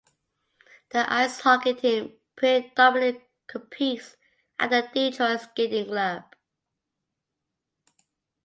The 0.89 1.13
ice 1.13 1.41
hockey 1.41 1.75
team 1.75 2.13
predominately 2.35 3.21
competes 3.45 4.17
at 4.57 4.71
the 4.71 4.89
Detroit 4.91 5.41
Skating 5.41 5.85
Club. 5.85 6.23